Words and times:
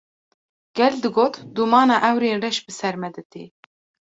Gel 0.75 0.95
digot: 1.03 1.35
“Dûmana 1.55 1.95
ewrên 2.09 2.41
reş 2.43 2.57
bi 2.65 2.71
ser 2.79 2.95
me 3.01 3.09
de 3.15 3.23
tê” 3.31 3.43